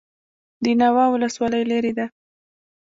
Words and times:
د 0.63 0.65
ناوه 0.79 1.05
ولسوالۍ 1.11 1.63
لیرې 1.69 1.93
ده 1.97 2.05